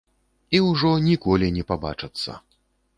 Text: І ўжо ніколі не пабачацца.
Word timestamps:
І 0.57 0.61
ўжо 0.69 0.95
ніколі 1.09 1.53
не 1.59 1.67
пабачацца. 1.73 2.45